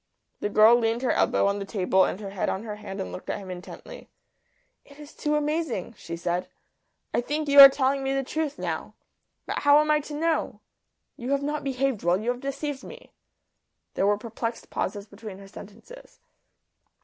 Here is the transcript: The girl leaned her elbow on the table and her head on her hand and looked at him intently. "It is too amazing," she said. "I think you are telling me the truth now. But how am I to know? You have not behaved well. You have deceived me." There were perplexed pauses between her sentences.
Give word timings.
The 0.39 0.49
girl 0.49 0.75
leaned 0.77 1.03
her 1.03 1.11
elbow 1.11 1.45
on 1.45 1.59
the 1.59 1.63
table 1.63 2.05
and 2.05 2.19
her 2.19 2.31
head 2.31 2.49
on 2.49 2.63
her 2.63 2.77
hand 2.77 2.99
and 2.99 3.11
looked 3.11 3.29
at 3.29 3.37
him 3.37 3.51
intently. 3.51 4.09
"It 4.83 4.97
is 4.97 5.13
too 5.13 5.35
amazing," 5.35 5.93
she 5.95 6.17
said. 6.17 6.49
"I 7.13 7.21
think 7.21 7.47
you 7.47 7.59
are 7.59 7.69
telling 7.69 8.01
me 8.03 8.11
the 8.11 8.23
truth 8.23 8.57
now. 8.57 8.95
But 9.45 9.59
how 9.59 9.77
am 9.79 9.91
I 9.91 9.99
to 9.99 10.15
know? 10.15 10.59
You 11.17 11.29
have 11.29 11.43
not 11.43 11.63
behaved 11.63 12.01
well. 12.01 12.19
You 12.19 12.31
have 12.31 12.41
deceived 12.41 12.83
me." 12.83 13.13
There 13.93 14.07
were 14.07 14.17
perplexed 14.17 14.71
pauses 14.71 15.05
between 15.05 15.37
her 15.37 15.47
sentences. 15.47 16.19